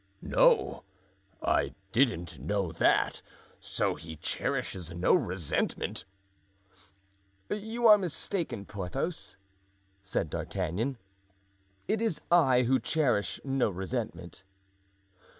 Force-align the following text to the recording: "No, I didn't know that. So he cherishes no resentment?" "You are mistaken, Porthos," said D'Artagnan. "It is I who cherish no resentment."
"No, 0.23 0.83
I 1.43 1.75
didn't 1.91 2.39
know 2.39 2.71
that. 2.71 3.21
So 3.59 3.93
he 3.93 4.15
cherishes 4.15 4.91
no 4.95 5.13
resentment?" 5.13 6.05
"You 7.51 7.87
are 7.87 7.99
mistaken, 7.99 8.65
Porthos," 8.65 9.37
said 10.01 10.31
D'Artagnan. 10.31 10.97
"It 11.87 12.01
is 12.01 12.19
I 12.31 12.63
who 12.63 12.79
cherish 12.79 13.39
no 13.43 13.69
resentment." 13.69 14.41